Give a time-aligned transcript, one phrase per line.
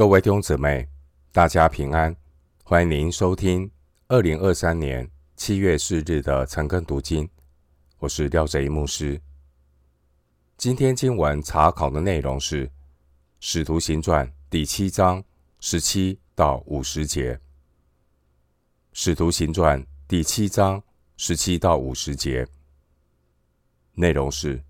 [0.00, 0.88] 各位弟兄姊妹，
[1.30, 2.16] 大家平安！
[2.64, 3.70] 欢迎您收听
[4.08, 7.28] 二零二三年七月四日的晨更读经。
[7.98, 9.20] 我是廖哲一牧师。
[10.56, 12.66] 今天经文查考的内容是
[13.40, 15.22] 《使徒行传》第七章
[15.60, 17.34] 十七到五十节。
[18.94, 20.82] 《使徒行传》第七章
[21.18, 22.48] 十七到五十节
[23.92, 24.64] 内容是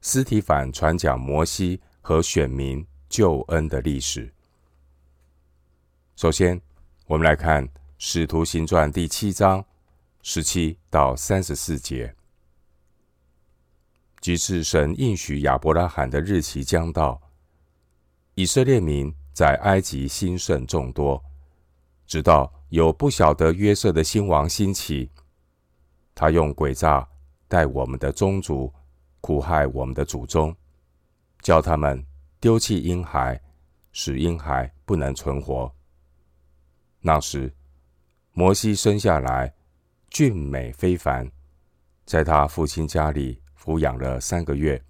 [0.00, 4.32] 斯提凡传讲摩西和选民救恩的历史。
[6.18, 6.60] 首先，
[7.06, 7.64] 我们来看
[7.96, 9.64] 《使徒行传》第七章
[10.20, 12.12] 十七到三十四节。
[14.20, 17.22] 及至神应许亚伯拉罕的日期将到，
[18.34, 21.22] 以色列民在埃及兴盛众多，
[22.04, 25.12] 直到有不晓得约瑟的新王兴起，
[26.16, 27.08] 他用诡诈
[27.46, 28.74] 待我们的宗族，
[29.20, 30.52] 苦害我们的祖宗，
[31.42, 32.04] 叫他们
[32.40, 33.40] 丢弃婴孩，
[33.92, 35.72] 使婴孩不能存活。
[37.00, 37.54] 那时，
[38.32, 39.54] 摩西生下来
[40.10, 41.30] 俊美非凡，
[42.04, 44.82] 在他父亲家里抚养了三个月。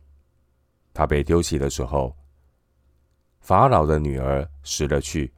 [0.95, 2.17] 他被丢弃的时候，
[3.41, 5.33] 法老的女儿拾了去，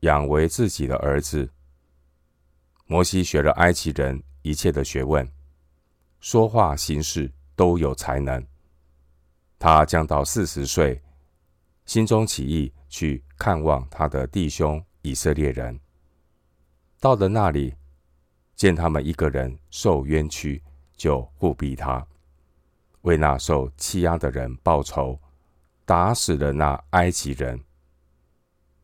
[0.00, 1.48] 养为自己的儿子。
[2.86, 5.26] 摩西学了埃及人一切的学问，
[6.20, 8.44] 说话行事都有才能。
[9.58, 11.00] 他将到四十岁，
[11.86, 15.78] 心中起意去看望他的弟兄以色列人。
[17.00, 17.74] 到了那里，
[18.54, 20.62] 见他们一个人受冤屈，
[20.98, 22.06] 就护庇他，
[23.00, 25.18] 为那受欺压的人报仇，
[25.86, 27.58] 打死了那埃及人。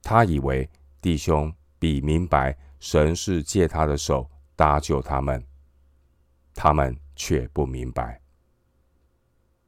[0.03, 0.67] 他以为
[1.03, 5.45] 弟兄比明白神是借他的手搭救他们，
[6.55, 8.19] 他们却不明白。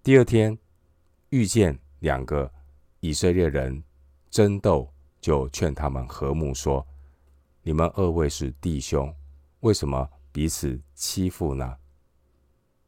[0.03, 0.57] 第二天
[1.29, 2.51] 遇见两个
[3.01, 3.85] 以色列人
[4.31, 4.91] 争斗，
[5.21, 6.87] 就劝他们和睦说。
[7.69, 9.15] 你们二位是弟兄，
[9.61, 11.77] 为什么彼此欺负呢？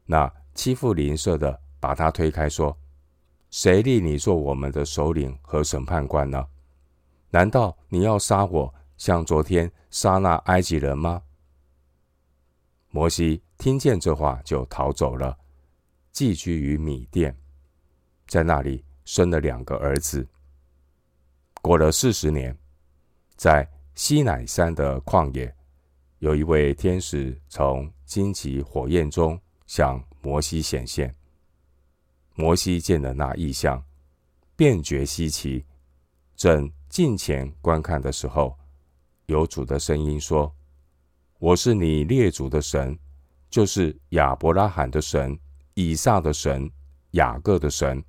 [0.07, 2.75] 那欺负邻舍的把他推开，说
[3.51, 6.47] ：“谁立你做我们的首领和审判官呢？
[7.29, 11.21] 难道你要杀我，像昨天杀那埃及人吗？”
[12.89, 15.37] 摩西听见这话，就逃走了，
[16.11, 17.37] 寄居于米甸，
[18.25, 20.27] 在那里生了两个儿子。
[21.61, 22.57] 过了四十年，
[23.35, 23.69] 在
[24.03, 25.55] 西乃山的旷野，
[26.17, 31.15] 有一位天使从荆棘火焰中向摩西显现。
[32.33, 33.85] 摩西见了那异象，
[34.55, 35.63] 便觉稀奇。
[36.35, 38.57] 正近前观看的时候，
[39.27, 40.51] 有主的声音说
[41.37, 42.97] ：“我是你列祖的神，
[43.51, 45.37] 就是亚伯拉罕的神、
[45.75, 46.71] 以撒的神、
[47.11, 48.03] 雅各的神。”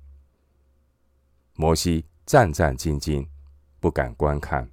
[1.53, 3.27] 摩西战战兢兢，
[3.79, 4.67] 不敢观看。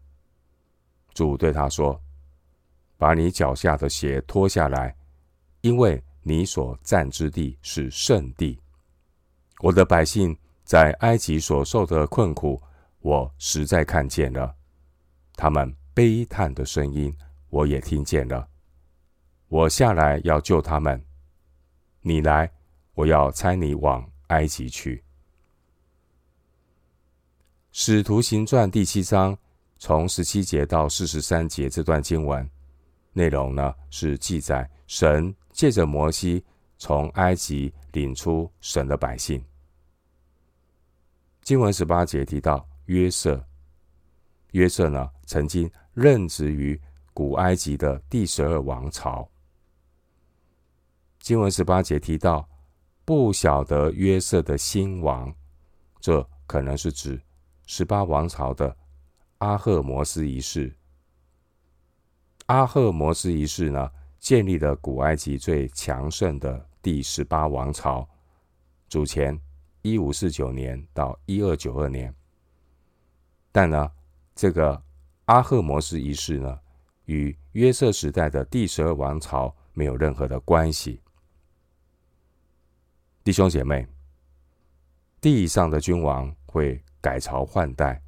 [1.12, 2.00] 主对他说
[2.96, 4.96] ：“把你脚下的鞋脱下来，
[5.60, 8.58] 因为你所站之地是圣地。
[9.60, 12.60] 我的百姓在埃及所受的困苦，
[13.00, 14.54] 我实在看见了；
[15.34, 17.14] 他们悲叹的声音，
[17.48, 18.48] 我也听见了。
[19.48, 21.04] 我下来要救他们。
[22.02, 22.50] 你来，
[22.94, 25.02] 我要差你往埃及去。”
[27.72, 29.36] 使徒行传第七章。
[29.80, 32.48] 从十七节到四十三节这段经文
[33.14, 36.44] 内容呢，是记载神借着摩西
[36.76, 39.42] 从埃及领出神的百姓。
[41.42, 43.42] 经文十八节提到约瑟，
[44.50, 46.78] 约瑟呢曾经任职于
[47.14, 49.26] 古埃及的第十二王朝。
[51.20, 52.46] 经文十八节提到
[53.06, 55.34] 不晓得约瑟的新王，
[56.00, 57.18] 这可能是指
[57.64, 58.76] 十八王朝的。
[59.40, 60.76] 阿赫摩斯一世，
[62.44, 68.06] 阿赫摩斯一世呢，建立了古埃及最强盛的第十八王朝，
[68.86, 69.40] 主前
[69.80, 72.14] 一五四九年到一二九二年。
[73.50, 73.90] 但呢，
[74.34, 74.82] 这个
[75.24, 76.60] 阿赫摩斯一世呢，
[77.06, 81.00] 与约瑟时代的第十二王朝没有任何的关系。
[83.24, 83.86] 弟兄姐妹，
[85.18, 88.02] 地上的君王会改朝换代。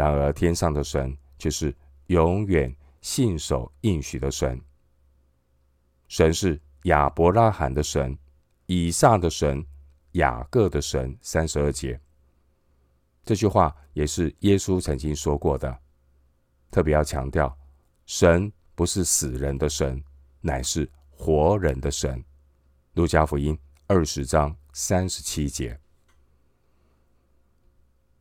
[0.00, 1.76] 然而，天上的神却是
[2.06, 4.58] 永远信守应许的神。
[6.08, 8.16] 神是亚伯拉罕的神、
[8.64, 9.62] 以撒的神、
[10.12, 11.14] 雅各的神。
[11.20, 12.00] 三十二节，
[13.26, 15.78] 这句话也是耶稣曾经说过的。
[16.70, 17.54] 特别要强调，
[18.06, 20.02] 神不是死人的神，
[20.40, 22.24] 乃是活人的神。
[22.94, 25.78] 路加福音二十章三十七节。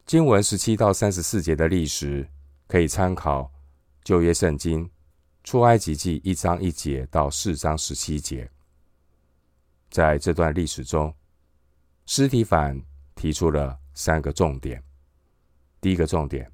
[0.10, 2.28] 经文十七到三十四节的历史，
[2.66, 3.54] 可以参考
[4.04, 4.90] 旧约圣经
[5.44, 8.50] 出埃及记一章一节到四章十七节。
[9.92, 11.14] 在这段历史中，
[12.08, 12.76] 司提反
[13.14, 14.84] 提出了三个重点。
[15.80, 16.52] 第一个重点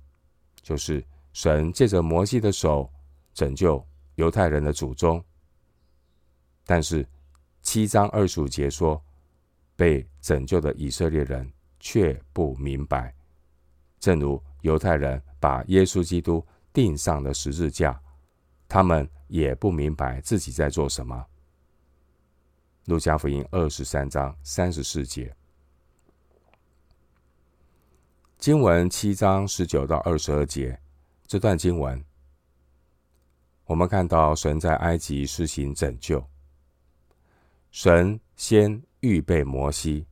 [0.61, 1.01] 就是
[1.31, 2.91] 神借着摩西的手
[3.33, 3.81] 拯救
[4.15, 5.23] 犹太人的祖宗，
[6.65, 7.07] 但是
[7.61, 9.01] 七章二十五节说，
[9.77, 11.49] 被拯救的以色列人
[11.79, 13.15] 却不明白。
[14.05, 17.99] 正如犹太人把耶稣基督钉上了十字架，
[18.67, 21.25] 他们也不明白自己在做什么。
[22.83, 25.35] 路加福音二十三章三十四节，
[28.37, 30.79] 经文七章十九到二十二节，
[31.25, 32.05] 这段经文，
[33.65, 36.23] 我们看到神在埃及施行拯救，
[37.71, 40.05] 神先预备摩西，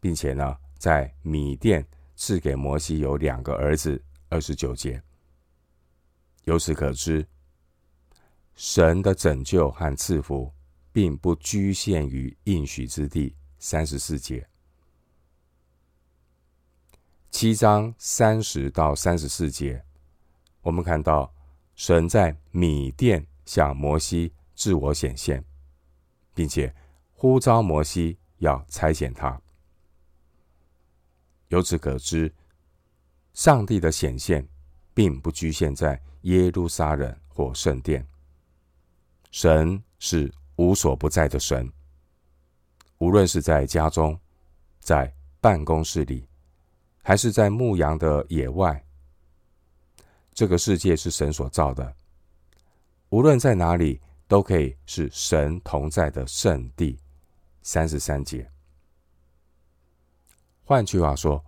[0.00, 1.82] 并且呢，在米甸。
[2.20, 5.02] 赐给摩西有两个儿子，二十九节。
[6.44, 7.26] 由此可知，
[8.54, 10.52] 神的拯救和赐福，
[10.92, 13.34] 并不局限于应许之地。
[13.58, 14.46] 三十四节，
[17.30, 19.82] 七章三十到三十四节，
[20.60, 21.32] 我们看到
[21.74, 25.42] 神在米甸向摩西自我显现，
[26.34, 26.74] 并且
[27.12, 29.40] 呼召摩西要差遣他。
[31.50, 32.32] 由此可知，
[33.34, 34.46] 上帝的显现
[34.94, 38.06] 并不局限在耶路撒冷或圣殿。
[39.30, 41.70] 神是无所不在的神，
[42.98, 44.18] 无论是在家中、
[44.80, 46.28] 在办公室里，
[47.02, 48.84] 还是在牧羊的野外。
[50.32, 51.96] 这个世界是神所造的，
[53.08, 56.98] 无论在哪里，都可以是神同在的圣地。
[57.62, 58.48] 三十三节。
[60.70, 61.44] 换句话说，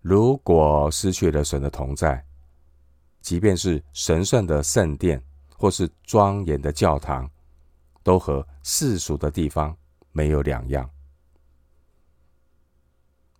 [0.00, 2.24] 如果失去了神的同在，
[3.20, 5.20] 即便是神圣的圣殿
[5.56, 7.28] 或是庄严的教堂，
[8.04, 9.76] 都和世俗的地方
[10.12, 10.88] 没有两样。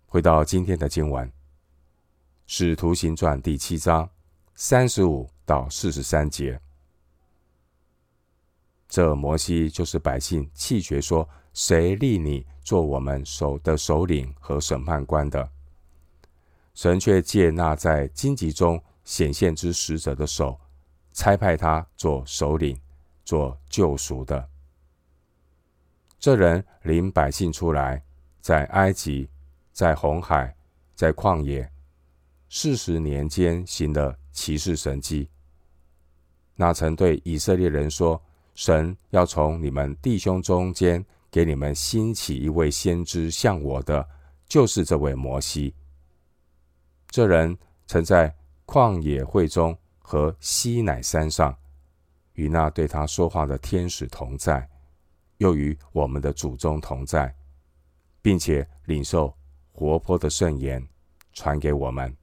[0.05, 1.25] 回到今天的经文，
[2.45, 4.09] 《使徒行传》第七章
[4.53, 6.59] 三十五到四十三节，
[8.89, 11.25] 这摩西就是百姓弃绝说。
[11.53, 15.49] 谁立你做我们首的首领和审判官的？
[16.73, 20.57] 神却借那在荆棘中显现之使者的手，
[21.11, 22.79] 差派他做首领，
[23.25, 24.47] 做救赎的。
[26.19, 28.01] 这人领百姓出来，
[28.39, 29.27] 在埃及，
[29.73, 30.55] 在红海，
[30.95, 31.69] 在旷野，
[32.49, 35.29] 四十年间行的奇事神迹。
[36.55, 38.21] 那曾对以色列人说
[38.53, 44.07] ：“神要从你们弟兄中间。”给你们兴起一位先知像我的，
[44.47, 45.75] 就是这位摩西。
[47.07, 48.35] 这人曾在
[48.65, 51.55] 旷野会中和西乃山上，
[52.33, 54.67] 与那对他说话的天使同在，
[55.37, 57.35] 又与我们的祖宗同在，
[58.21, 59.35] 并且领受
[59.71, 60.87] 活泼的圣言
[61.33, 62.15] 传给我们。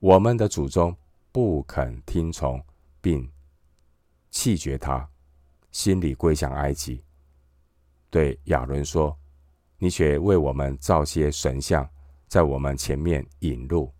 [0.00, 0.96] 我们的祖宗
[1.32, 2.64] 不肯听从，
[3.00, 3.28] 并
[4.30, 5.08] 弃绝他，
[5.72, 7.02] 心里归向埃及。
[8.10, 9.16] 对亚伦说
[9.78, 11.88] ：“你且为我们造些神像，
[12.26, 13.92] 在我们前面引路，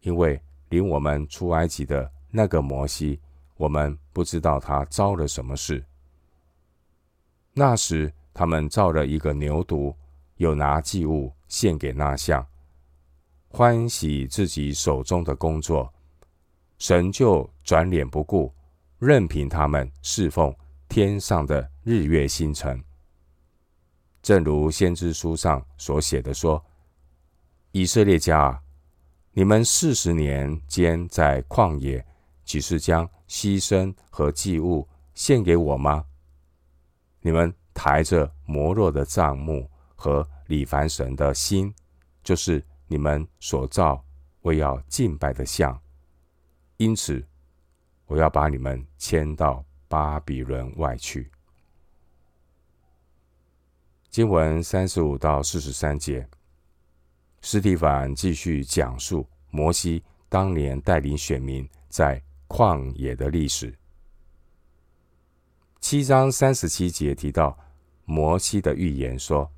[0.00, 3.20] 因为领我们出埃及的那个摩西，
[3.56, 5.84] 我们不知道他遭了什么事。”
[7.54, 9.94] 那时，他们造了一个牛犊，
[10.36, 12.46] 又拿祭物献给那像，
[13.48, 15.92] 欢喜自己手中的工作，
[16.78, 18.50] 神就转脸不顾，
[18.98, 20.54] 任凭他们侍奉
[20.88, 22.82] 天上的日月星辰。
[24.22, 26.64] 正如先知书上所写的说
[27.72, 28.62] ：“以色列家，
[29.32, 32.06] 你们四十年间在旷野，
[32.44, 36.04] 岂是将牺牲和祭物献给我吗？
[37.20, 41.74] 你们抬着摩洛的帐幕和里凡神的心，
[42.22, 44.04] 就是你们所造
[44.42, 45.76] 为要敬拜的像。
[46.76, 47.26] 因此，
[48.06, 51.28] 我要把你们迁到巴比伦外去。”
[54.12, 56.28] 经文三十五到四十三节，
[57.40, 63.74] 斯蒂凡继续讲述摩西当年带领选民在旷野的历史。
[65.80, 67.58] 七章三十七节提到
[68.04, 69.50] 摩西的预言说：“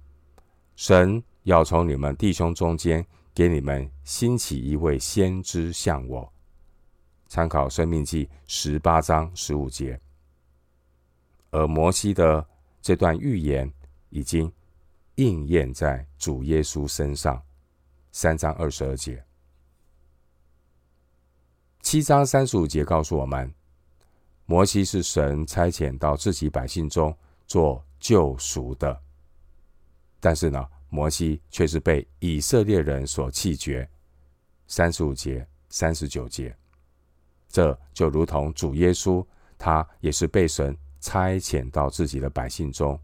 [0.77, 6.33] 神要从你们弟兄中间给你们兴起一位先知像我。”
[7.27, 10.01] 参考《生命记》十八章十五节。
[11.51, 12.47] 而摩西的
[12.81, 13.69] 这段预言。
[14.15, 14.51] 已经
[15.17, 17.43] 应验在主耶稣身上，
[18.13, 19.21] 三章二十二节。
[21.81, 23.53] 七章三十五节告诉我们，
[24.47, 29.03] 摩西是神差遣到自己百姓中做救赎的，
[30.21, 33.89] 但是呢，摩西却是被以色列人所弃绝。
[34.69, 36.57] 三十五节、三十九节，
[37.49, 39.27] 这就如同主耶稣，
[39.59, 42.99] 他也是被神差遣到自己的百姓中，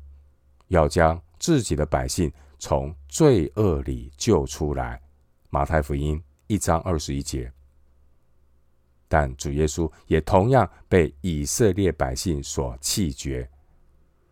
[0.71, 5.01] 要将自己的百姓从罪恶里救出来。
[5.51, 7.53] 马太福音一章二十一节。
[9.09, 13.49] 但主耶稣也同样被以色列百姓所弃绝。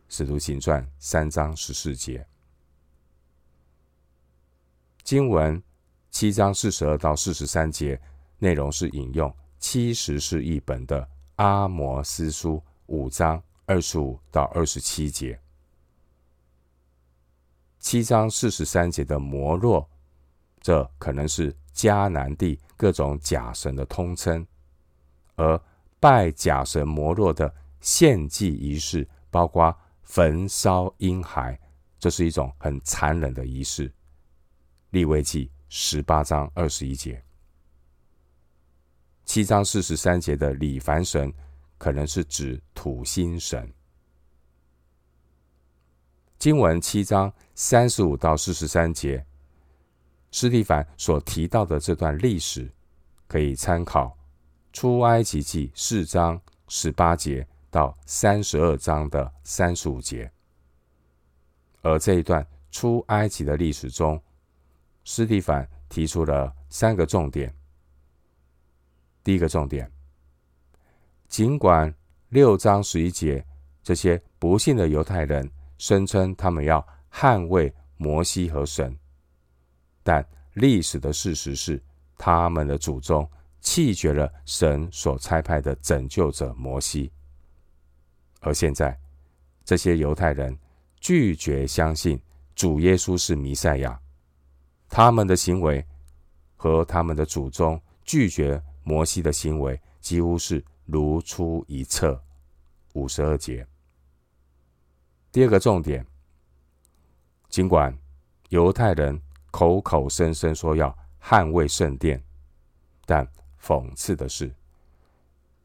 [0.09, 2.25] 使徒行传三章十四节。
[5.03, 5.61] 经文
[6.11, 8.01] 七章四十二到四十三节
[8.39, 15.39] 内容是引用七十士译本的阿摩斯书五章二十五到二十七节。
[17.79, 19.89] 七章四十三节的摩洛，
[20.61, 24.47] 这可能是迦南地各种假神的通称，
[25.37, 25.61] 而
[26.01, 31.59] 拜假神摩洛的献祭仪式，包括焚烧婴孩，
[31.99, 33.93] 这是一种很残忍的仪式。
[34.91, 37.23] 利未记十八章二十一节，
[39.25, 41.33] 七章四十三节的李凡神
[41.77, 43.73] 可能是指土星神。
[46.39, 49.27] 经文七章三十五到四十三节，
[50.31, 52.71] 司提反所提到的这段历史，
[53.27, 54.17] 可以参考
[54.73, 60.31] 出埃及记四章十八节到三十二章的三十五节。
[61.83, 64.23] 而这一段出埃及的历史中，
[65.05, 67.53] 司提反提出了三个重点。
[69.25, 69.91] 第一个重点，
[71.29, 71.93] 尽管
[72.29, 73.45] 六章十一节
[73.83, 78.97] 这些不幸的犹太人声称他们要捍卫摩西和神，
[80.03, 81.83] 但历史的事实是，
[82.17, 83.29] 他们的祖宗
[83.61, 87.11] 弃绝了神所差派的拯救者摩西。
[88.41, 88.99] 而现在，
[89.65, 90.57] 这些犹太人
[91.01, 92.21] 拒绝相信
[92.55, 94.01] 主耶稣是弥赛亚。
[94.89, 95.85] 他们的行为
[96.57, 102.21] 和他们的祖宗拒绝摩西的行为几乎是如出一辙。
[102.95, 103.67] 五十二节。
[105.31, 106.05] 第二个重点，
[107.49, 107.97] 尽管
[108.49, 109.21] 犹太人
[109.51, 112.23] 口口声声说要捍卫圣殿，
[113.05, 113.27] 但
[113.61, 114.53] 讽刺的是，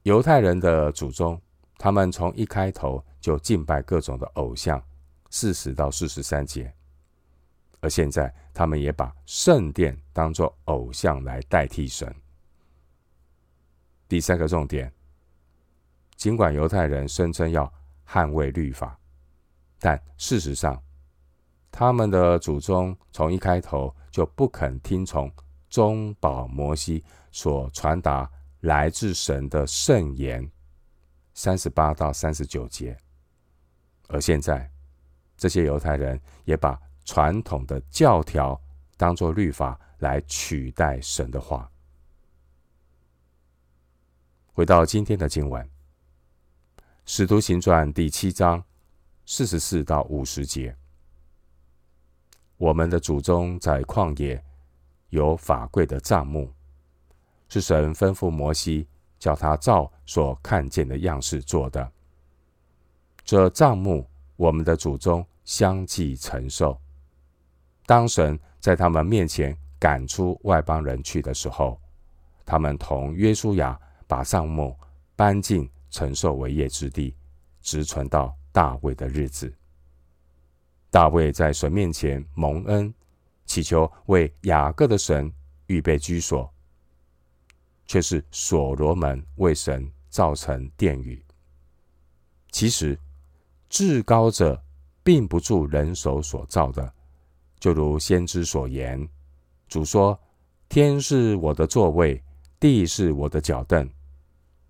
[0.03, 1.41] 犹太人的祖宗，
[1.77, 4.83] 他们从一开头就敬拜各种的偶像。
[5.35, 6.71] 四十到四十三节。
[7.79, 12.15] 而现在，他们也把圣殿当作偶像来代替神。
[14.07, 14.93] 第三个重点，
[16.15, 17.73] 尽管犹太人声称要
[18.07, 18.95] 捍卫律法，
[19.83, 20.81] 但事实上，
[21.69, 25.29] 他们的祖宗从一开头就不肯听从
[25.69, 30.49] 中保摩西所传达来自神的圣言。
[31.33, 32.97] 三十八到三十九节。
[34.07, 34.71] 而现在，
[35.35, 38.57] 这些犹太人也把传统的教条
[38.95, 41.69] 当作律法来取代神的话。
[44.53, 45.61] 回到今天的经文，
[47.05, 48.63] 《使徒行传》第七章
[49.25, 50.75] 四十四到五十节，
[52.57, 54.43] 我们的祖宗在旷野
[55.09, 56.51] 有法柜的帐幕，
[57.47, 58.85] 是神吩咐摩西
[59.17, 61.89] 叫他照所看见的样式做的。
[63.23, 66.77] 这帐幕，我们的祖宗相继承受。
[67.85, 71.79] 当神在他们面前赶出外邦人去的时候，
[72.45, 74.77] 他们同约书亚把帐幕
[75.15, 77.15] 搬进承受为业之地，
[77.61, 79.53] 直存到大卫的日子。
[80.89, 82.93] 大卫在神面前蒙恩，
[83.45, 85.29] 祈求为雅各的神
[85.65, 86.49] 预备居所，
[87.85, 91.21] 却是所罗门为神造成殿宇。
[92.51, 92.97] 其实，
[93.67, 94.63] 至高者
[95.03, 96.93] 并不住人手所造的。
[97.59, 99.09] 就如先知所言，
[99.67, 100.19] 主说
[100.69, 102.21] ：“天是我的座位，
[102.59, 103.89] 地是我的脚凳。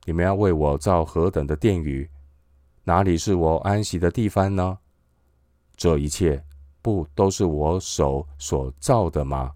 [0.05, 2.09] 你们要为我造何等的殿宇？
[2.83, 4.77] 哪里是我安息的地方呢？
[5.75, 6.43] 这一切
[6.81, 9.53] 不都是我手所造的吗？”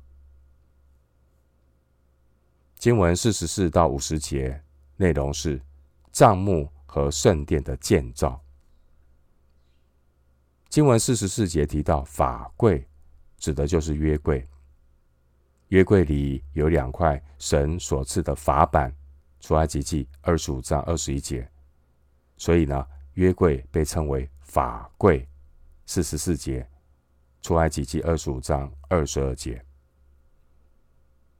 [2.78, 4.62] 经文四十四到五十节
[4.96, 5.62] 内容是
[6.12, 8.42] 帐幕和圣殿的建造。
[10.70, 12.88] 经文四十四节提到法柜。
[13.40, 14.44] 指的就是约柜，
[15.68, 18.92] 约柜里有两块神所赐的法版，
[19.40, 21.48] 出埃及记二十五章二十一节，
[22.36, 22.84] 所以呢，
[23.18, 25.28] 约柜被称为法柜。
[25.88, 26.68] 四十四节，
[27.42, 29.64] 出埃及记二十五章二十二节，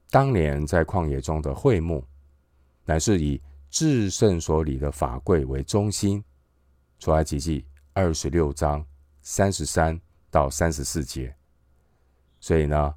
[0.10, 2.04] 当年在旷野中的会幕，
[2.84, 6.24] 乃是以至圣所里的法柜为中心。
[6.98, 8.84] 出埃及记二十六章
[9.22, 10.00] 三十三
[10.32, 11.36] 到三十四节。
[12.40, 12.96] 所以呢，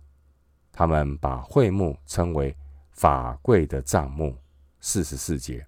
[0.73, 2.57] 他们把会幕称为
[2.93, 4.35] 法柜的帐幕。
[4.81, 5.67] 四十四节。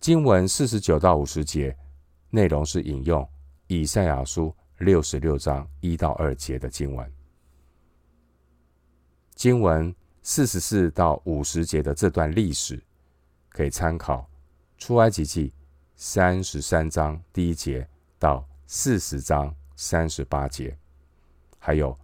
[0.00, 1.76] 经文四十九到五十节
[2.30, 3.28] 内容是引用
[3.66, 7.12] 以赛亚书六十六章一到二节的经文。
[9.34, 12.80] 经文四十四到五十节的这段历史，
[13.48, 14.28] 可以参考
[14.76, 15.52] 出埃及记
[15.96, 17.86] 三十三章第一节
[18.20, 20.78] 到四十章三十八节，
[21.58, 21.96] 还有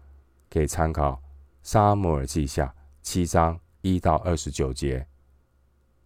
[0.50, 1.22] 可以参考
[1.62, 5.06] 撒母耳记下七章一到二十九节，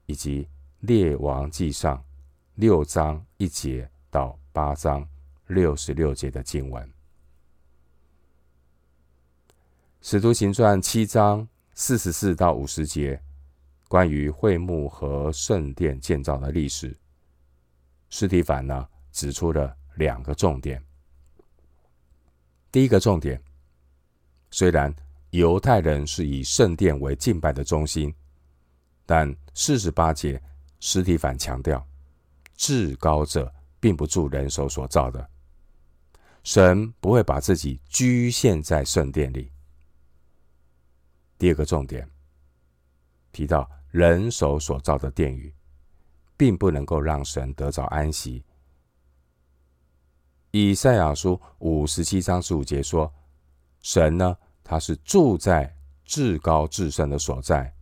[0.05, 0.47] 以及。
[0.81, 2.03] 列王记上
[2.55, 5.07] 六章一节到八章
[5.49, 6.89] 六十六节的经文，
[10.01, 13.21] 使徒行传七章四十四到五十节，
[13.89, 16.97] 关于会幕和圣殿建造的历史，
[18.09, 20.81] 司提反呢指出了两个重点。
[22.71, 23.43] 第一个重点，
[24.53, 24.95] 虽然
[25.31, 28.15] 犹太人是以圣殿为敬拜的中心，
[29.05, 30.41] 但四十八节。
[30.81, 31.87] 实体反强调，
[32.57, 35.29] 至高者并不住人手所造的，
[36.43, 39.51] 神不会把自己局限在圣殿里。
[41.39, 42.09] 第二个重点
[43.33, 45.55] 提到，人手所造的殿宇，
[46.37, 48.45] 并不能够让神得着安息。
[50.51, 53.13] 以赛亚书五十七章十五节说，
[53.83, 57.73] 神呢，他是住在至高至圣的所在，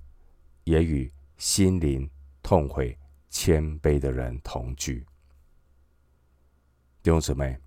[0.65, 2.11] 也与心灵。
[2.47, 2.97] 痛悔、
[3.29, 5.05] 谦卑的人同居。
[7.03, 7.59] 弟兄姊妹，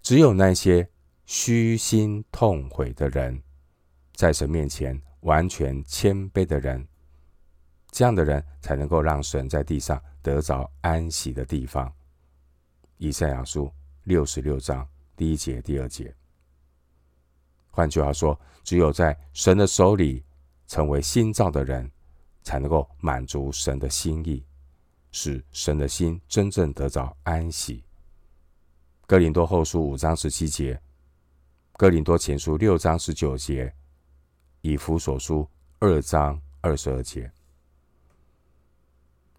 [0.00, 0.88] 只有那些
[1.26, 3.38] 虚心痛悔的人，
[4.14, 6.88] 在神面前完全谦卑的人，
[7.90, 11.92] 这样的人才能够让神在地上得着安息的地方。
[12.96, 13.70] 以赛亚书
[14.04, 16.16] 六十六章第一节、第二节。
[17.68, 20.24] 换句话说，只有在神的手里
[20.66, 21.92] 成为新造的人。
[22.42, 24.44] 才能够满足神的心意，
[25.10, 27.84] 使神的心真正得着安息。
[29.06, 30.80] 哥林多后书五章十七节，
[31.74, 33.72] 哥林多前书六章十九节，
[34.60, 37.30] 以弗所书二章二十二节。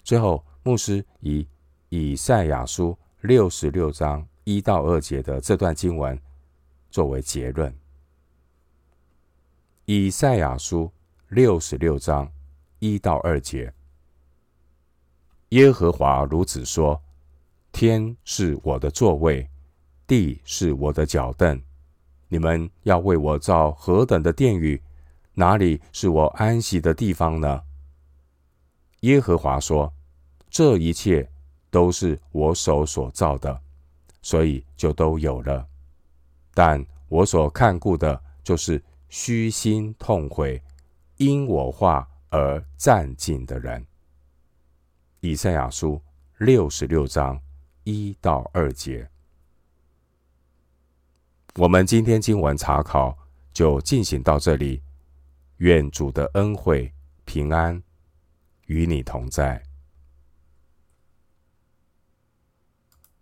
[0.04, 1.48] 最后，牧师以
[1.90, 6.20] 以赛亚书六十六章一到二节的这段经文
[6.90, 7.76] 作为结论。
[9.86, 10.92] 以赛亚书
[11.30, 12.32] 六十六章。
[12.84, 13.74] 一到二节，
[15.52, 17.02] 耶和华如此说：
[17.72, 19.50] 天是我的座位，
[20.06, 21.62] 地是我的脚凳。
[22.28, 24.82] 你们要为我造何等的殿宇？
[25.36, 27.64] 哪里是我安息的地方呢？
[29.00, 29.94] 耶和华说：
[30.50, 31.32] 这一切
[31.72, 33.62] 都是我手所造的，
[34.22, 35.66] 所以就都有了。
[36.54, 40.62] 但我所看顾的，就是虚心痛悔，
[41.16, 42.10] 因我话。
[42.34, 43.86] 而战兢的人，
[45.20, 46.02] 以赛亚书
[46.40, 47.40] 六十六章
[47.84, 49.08] 一到二节。
[51.54, 53.16] 我们今天经文查考
[53.54, 54.82] 就进行到这里，
[55.58, 56.92] 愿主的恩惠
[57.24, 57.80] 平安
[58.66, 59.64] 与你同在。